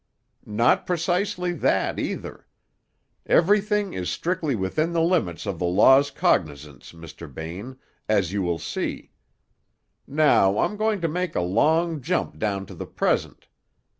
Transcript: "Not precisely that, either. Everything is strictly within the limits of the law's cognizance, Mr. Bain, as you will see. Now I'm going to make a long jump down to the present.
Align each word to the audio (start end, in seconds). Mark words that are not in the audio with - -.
"Not 0.47 0.87
precisely 0.87 1.51
that, 1.51 1.99
either. 1.99 2.47
Everything 3.27 3.93
is 3.93 4.09
strictly 4.09 4.55
within 4.55 4.93
the 4.93 5.01
limits 5.03 5.45
of 5.45 5.59
the 5.59 5.67
law's 5.67 6.09
cognizance, 6.09 6.91
Mr. 6.91 7.31
Bain, 7.31 7.77
as 8.09 8.33
you 8.33 8.41
will 8.41 8.57
see. 8.57 9.11
Now 10.07 10.57
I'm 10.57 10.75
going 10.75 11.01
to 11.01 11.07
make 11.07 11.35
a 11.35 11.41
long 11.41 12.01
jump 12.01 12.39
down 12.39 12.65
to 12.65 12.73
the 12.73 12.87
present. 12.87 13.47